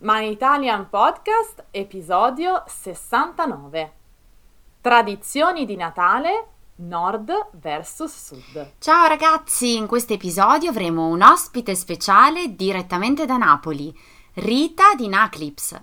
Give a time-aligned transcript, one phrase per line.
[0.00, 3.92] My Italian Podcast, episodio 69.
[4.82, 8.72] Tradizioni di Natale, nord versus sud.
[8.78, 13.98] Ciao ragazzi, in questo episodio avremo un ospite speciale direttamente da Napoli,
[14.34, 15.80] Rita di Naclips.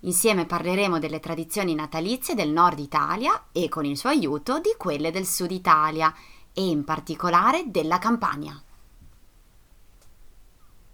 [0.00, 5.10] Insieme parleremo delle tradizioni natalizie del nord Italia e con il suo aiuto di quelle
[5.10, 6.14] del sud Italia
[6.52, 8.60] e in particolare della Campania.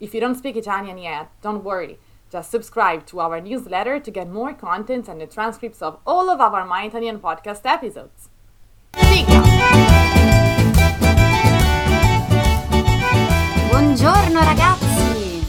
[0.00, 1.98] If you don't speak Italian yet, don't worry.
[2.32, 6.40] Just subscribe to our newsletter to get more content and the transcripts of all of
[6.40, 8.30] our My Italian podcast episodes.
[8.96, 9.42] Sigla!
[13.68, 15.44] Buongiorno ragazzi!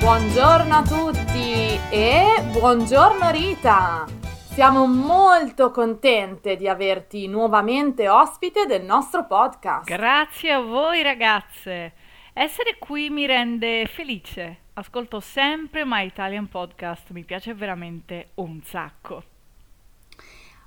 [0.00, 4.04] Buongiorno a tutti e buongiorno Rita!
[4.52, 9.86] Siamo molto contente di averti nuovamente ospite del nostro podcast.
[9.86, 12.01] Grazie a voi ragazze!
[12.34, 14.60] Essere qui mi rende felice.
[14.74, 19.22] Ascolto sempre My Italian Podcast, mi piace veramente un sacco.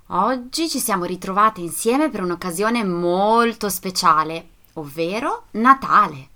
[0.09, 6.27] Oggi ci siamo ritrovate insieme per un'occasione molto speciale, ovvero Natale.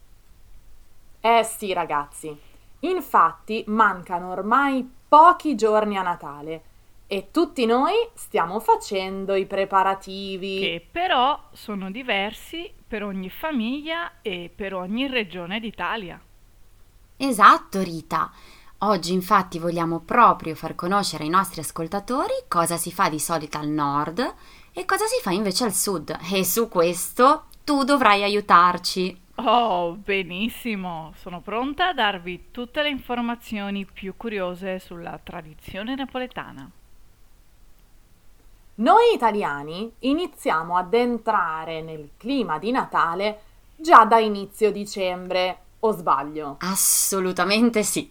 [1.21, 2.35] Eh sì ragazzi,
[2.79, 6.63] infatti mancano ormai pochi giorni a Natale
[7.11, 10.59] e tutti noi stiamo facendo i preparativi.
[10.59, 16.21] Che però sono diversi per ogni famiglia e per ogni regione d'Italia.
[17.17, 18.31] Esatto, Rita.
[18.81, 23.69] Oggi infatti vogliamo proprio far conoscere ai nostri ascoltatori cosa si fa di solito al
[23.69, 24.35] nord
[24.71, 26.15] e cosa si fa invece al sud.
[26.31, 29.19] E su questo tu dovrai aiutarci.
[29.37, 31.11] Oh, benissimo!
[31.15, 36.69] Sono pronta a darvi tutte le informazioni più curiose sulla tradizione napoletana.
[38.79, 43.41] Noi italiani iniziamo ad entrare nel clima di Natale
[43.75, 46.55] già da inizio dicembre, o sbaglio?
[46.59, 48.09] Assolutamente sì.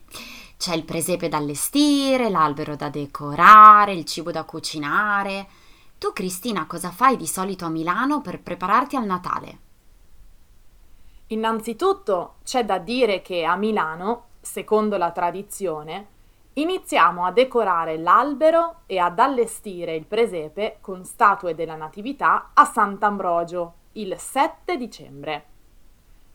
[0.59, 5.49] C'è il presepe da allestire, l'albero da decorare, il cibo da cucinare.
[5.97, 9.59] Tu, Cristina, cosa fai di solito a Milano per prepararti al Natale?
[11.29, 16.17] Innanzitutto c'è da dire che a Milano, secondo la tradizione,
[16.61, 23.75] iniziamo a decorare l'albero e ad allestire il presepe con statue della Natività a Sant'Ambrogio
[23.93, 25.45] il 7 dicembre.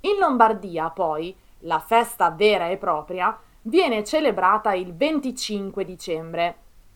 [0.01, 6.55] In Lombardia, poi, la festa vera e propria viene celebrata il 25 dicembre.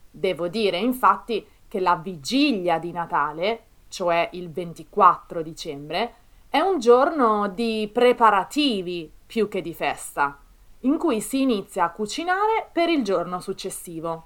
[0.10, 6.14] Devo dire, infatti, che la vigilia di Natale, cioè il 24 dicembre,
[6.50, 10.40] è un giorno di preparativi più che di festa
[10.88, 14.26] in cui si inizia a cucinare per il giorno successivo.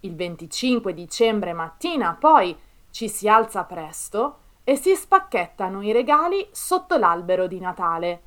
[0.00, 2.56] Il 25 dicembre mattina poi
[2.90, 8.20] ci si alza presto e si spacchettano i regali sotto l'albero di Natale,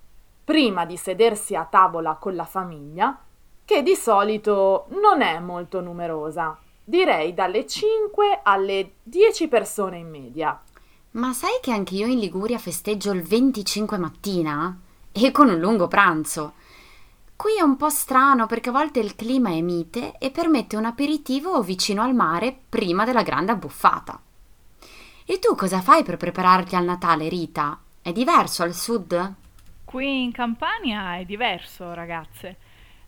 [0.43, 3.19] prima di sedersi a tavola con la famiglia,
[3.65, 10.61] che di solito non è molto numerosa, direi dalle 5 alle 10 persone in media.
[11.11, 14.79] Ma sai che anche io in Liguria festeggio il 25 mattina?
[15.11, 16.53] E con un lungo pranzo.
[17.35, 20.85] Qui è un po' strano perché a volte il clima è mite e permette un
[20.85, 24.21] aperitivo vicino al mare prima della grande abbuffata.
[25.25, 27.79] E tu cosa fai per prepararti al Natale, Rita?
[28.01, 29.33] È diverso al sud?
[29.83, 32.57] Qui in Campania è diverso, ragazze.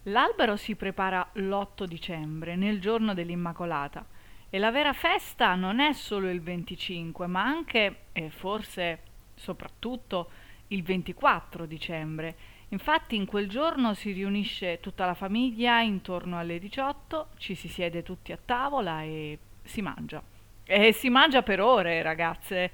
[0.04, 4.06] L'albero si prepara l'8 dicembre, nel giorno dell'Immacolata,
[4.50, 9.00] e la vera festa non è solo il 25, ma anche, e forse
[9.36, 10.30] soprattutto,
[10.70, 12.36] il 24 dicembre
[12.76, 18.04] Infatti in quel giorno si riunisce tutta la famiglia intorno alle 18, ci si siede
[18.04, 20.22] tutti a tavola e si mangia.
[20.66, 22.72] E si mangia per ore, ragazze.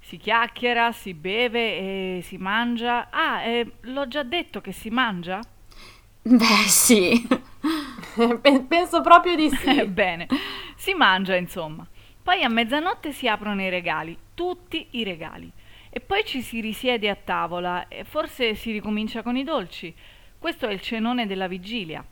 [0.00, 3.10] Si chiacchiera, si beve e si mangia.
[3.10, 5.38] Ah, eh, l'ho già detto che si mangia?
[6.22, 7.12] Beh, sì.
[8.66, 9.84] Penso proprio di sì.
[9.84, 10.28] Bene,
[10.76, 11.86] si mangia insomma.
[12.22, 15.52] Poi a mezzanotte si aprono i regali, tutti i regali.
[15.94, 19.94] E poi ci si risiede a tavola e forse si ricomincia con i dolci.
[20.38, 22.02] Questo è il cenone della vigilia.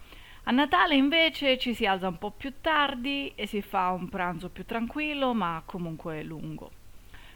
[0.45, 4.51] A Natale invece ci si alza un po' più tardi e si fa un pranzo
[4.51, 6.71] più tranquillo ma comunque lungo.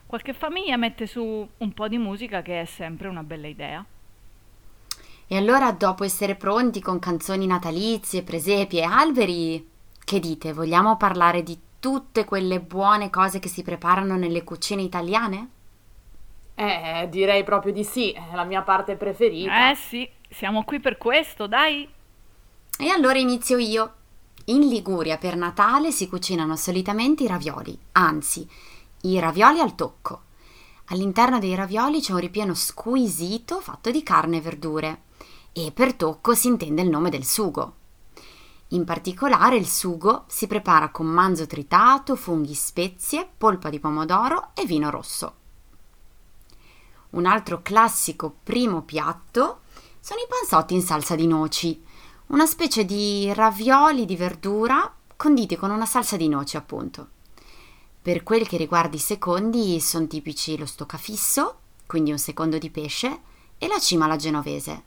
[0.04, 3.82] Qualche famiglia mette su un po' di musica che è sempre una bella idea.
[5.26, 9.66] E allora, dopo essere pronti con canzoni natalizie, presepi e alberi,
[10.04, 15.53] che dite, vogliamo parlare di tutte quelle buone cose che si preparano nelle cucine italiane?
[16.54, 19.70] Eh, direi proprio di sì, è la mia parte preferita.
[19.70, 21.88] Eh sì, siamo qui per questo, dai.
[22.78, 23.94] E allora inizio io.
[24.46, 28.46] In Liguria per Natale si cucinano solitamente i ravioli, anzi,
[29.02, 30.22] i ravioli al tocco.
[30.88, 35.02] All'interno dei ravioli c'è un ripieno squisito fatto di carne e verdure
[35.52, 37.74] e per tocco si intende il nome del sugo.
[38.68, 44.66] In particolare il sugo si prepara con manzo tritato, funghi, spezie, polpa di pomodoro e
[44.66, 45.36] vino rosso.
[47.14, 49.60] Un altro classico primo piatto
[50.00, 51.80] sono i panzotti in salsa di noci,
[52.28, 57.10] una specie di ravioli di verdura conditi con una salsa di noci, appunto.
[58.02, 63.20] Per quel che riguarda i secondi, sono tipici lo stoccafisso, quindi un secondo di pesce,
[63.58, 64.82] e la cima alla genovese.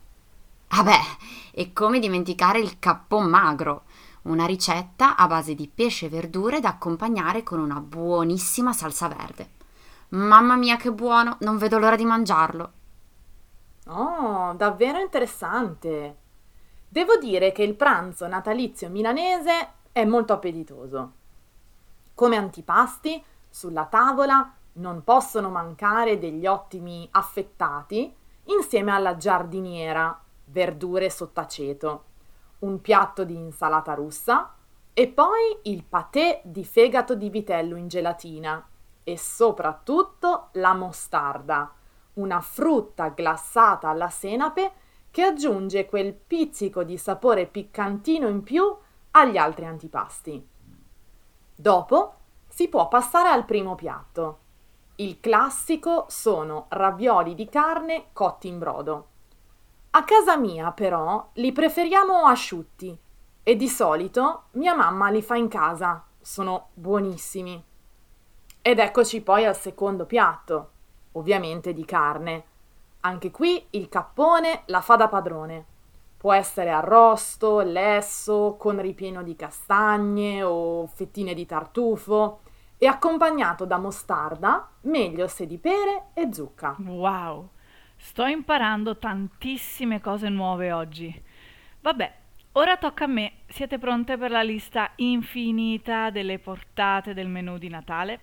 [0.67, 3.83] Ah beh, e come dimenticare il cappon magro,
[4.23, 9.55] una ricetta a base di pesce e verdure da accompagnare con una buonissima salsa verde.
[10.09, 12.71] Mamma mia che buono, non vedo l'ora di mangiarlo.
[13.87, 16.17] Oh, davvero interessante.
[16.87, 21.11] Devo dire che il pranzo natalizio milanese è molto appetitoso.
[22.13, 28.13] Come antipasti, sulla tavola non possono mancare degli ottimi affettati
[28.45, 32.03] insieme alla giardiniera verdure sott'aceto,
[32.59, 34.53] un piatto di insalata russa
[34.93, 38.65] e poi il patè di fegato di vitello in gelatina
[39.07, 41.73] e soprattutto la mostarda,
[42.15, 44.73] una frutta glassata alla senape
[45.09, 48.63] che aggiunge quel pizzico di sapore piccantino in più
[49.11, 50.45] agli altri antipasti.
[51.55, 52.15] Dopo
[52.49, 54.39] si può passare al primo piatto.
[54.95, 59.07] Il classico sono ravioli di carne cotti in brodo.
[59.91, 62.99] A casa mia, però, li preferiamo asciutti
[63.41, 66.03] e di solito mia mamma li fa in casa.
[66.19, 67.75] Sono buonissimi.
[68.67, 70.71] Ed eccoci poi al secondo piatto,
[71.13, 72.43] ovviamente di carne.
[72.99, 75.65] Anche qui il cappone la fa da padrone.
[76.17, 82.41] Può essere arrosto, lesso, con ripieno di castagne o fettine di tartufo
[82.77, 86.75] e accompagnato da mostarda, meglio se di pere e zucca.
[86.79, 87.51] Wow!
[87.95, 91.23] Sto imparando tantissime cose nuove oggi.
[91.79, 92.13] Vabbè,
[92.51, 93.31] ora tocca a me.
[93.47, 98.19] Siete pronte per la lista infinita delle portate del menù di Natale?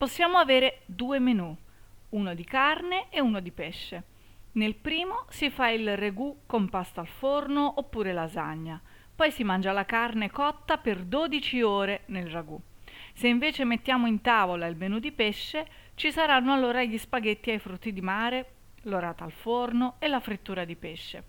[0.00, 1.54] Possiamo avere due menù,
[2.08, 4.02] uno di carne e uno di pesce.
[4.52, 8.80] Nel primo si fa il regù con pasta al forno oppure lasagna.
[9.14, 12.58] Poi si mangia la carne cotta per 12 ore nel ragù.
[13.12, 15.66] Se invece mettiamo in tavola il menù di pesce,
[15.96, 18.52] ci saranno allora gli spaghetti ai frutti di mare,
[18.84, 21.24] l'orata al forno e la frittura di pesce.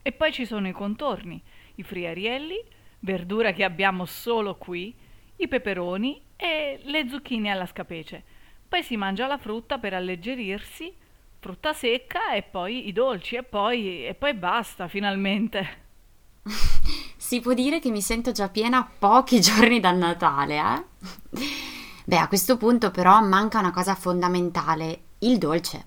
[0.00, 1.42] E poi ci sono i contorni,
[1.74, 2.62] i friarielli,
[3.00, 4.94] verdura che abbiamo solo qui,
[5.42, 8.22] i peperoni e le zucchine alla scapece.
[8.68, 10.94] Poi si mangia la frutta per alleggerirsi,
[11.38, 15.80] frutta secca e poi i dolci e poi, e poi basta finalmente.
[17.16, 20.84] si può dire che mi sento già piena pochi giorni dal Natale, eh?
[22.04, 25.86] Beh, a questo punto però manca una cosa fondamentale, il dolce.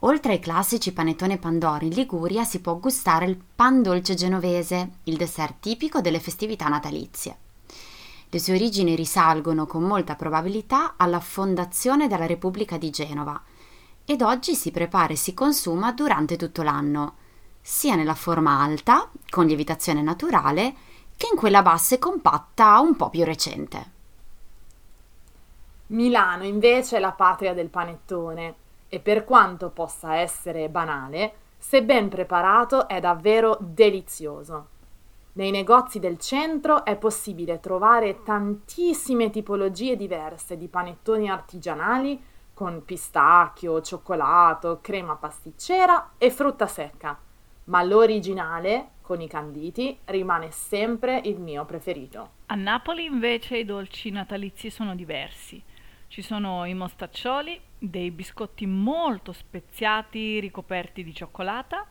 [0.00, 5.16] Oltre ai classici panettone pandoro in Liguria si può gustare il pan dolce genovese, il
[5.16, 7.38] dessert tipico delle festività natalizie.
[8.34, 13.40] Le sue origini risalgono con molta probabilità alla fondazione della Repubblica di Genova
[14.04, 17.14] ed oggi si prepara e si consuma durante tutto l'anno,
[17.60, 20.74] sia nella forma alta, con lievitazione naturale,
[21.16, 23.90] che in quella bassa e compatta un po' più recente.
[25.86, 28.54] Milano invece è la patria del panettone
[28.88, 34.70] e per quanto possa essere banale, se ben preparato è davvero delizioso.
[35.36, 42.22] Nei negozi del centro è possibile trovare tantissime tipologie diverse di panettoni artigianali
[42.54, 47.18] con pistacchio, cioccolato, crema pasticcera e frutta secca,
[47.64, 52.30] ma l'originale, con i canditi, rimane sempre il mio preferito.
[52.46, 55.60] A Napoli invece i dolci natalizi sono diversi.
[56.06, 61.84] Ci sono i mostaccioli, dei biscotti molto speziati ricoperti di cioccolata,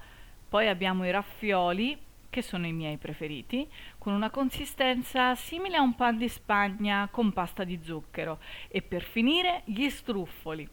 [0.48, 5.94] poi abbiamo i raffioli, che sono i miei preferiti, con una consistenza simile a un
[5.94, 10.68] pan di Spagna con pasta di zucchero e per finire gli struffoli,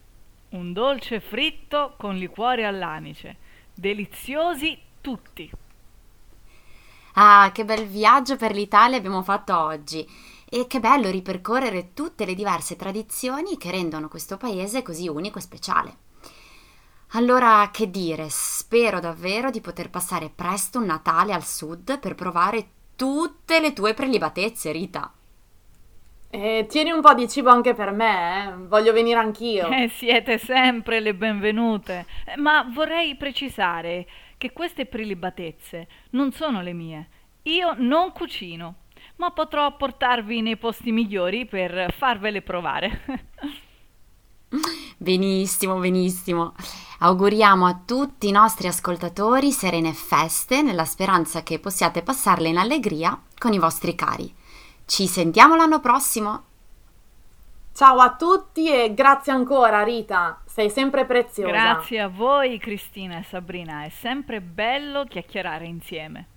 [0.49, 3.37] un dolce fritto con liquore all'anice,
[3.75, 5.51] deliziosi tutti.
[7.13, 10.03] Ah, che bel viaggio per l'Italia abbiamo fatto oggi!
[10.49, 15.41] E che bello ripercorrere tutte le diverse tradizioni che rendono questo paese così unico e
[15.41, 15.97] speciale.
[17.13, 22.67] Allora, che dire, spero davvero di poter passare presto un Natale al sud per provare
[22.95, 25.11] tutte le tue prelibatezze, Rita.
[26.29, 28.53] E tieni un po' di cibo anche per me, eh?
[28.55, 29.67] voglio venire anch'io.
[29.67, 32.05] Eh, siete sempre le benvenute.
[32.25, 37.09] Eh, Ma vorrei precisare che queste prelibatezze non sono le mie.
[37.43, 38.75] Io non cucino,
[39.17, 43.01] ma potrò portarvi nei posti migliori per farvele provare.
[44.97, 46.53] Benissimo, benissimo.
[47.03, 53.19] Auguriamo a tutti i nostri ascoltatori serene feste nella speranza che possiate passarle in allegria
[53.39, 54.31] con i vostri cari.
[54.85, 56.43] Ci sentiamo l'anno prossimo.
[57.73, 61.51] Ciao a tutti e grazie ancora Rita, sei sempre preziosa.
[61.51, 66.27] Grazie a voi, Cristina e Sabrina, è sempre bello chiacchierare insieme.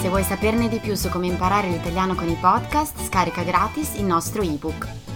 [0.00, 4.04] Se vuoi saperne di più su come imparare l'italiano con i podcast, scarica gratis il
[4.04, 5.15] nostro ebook.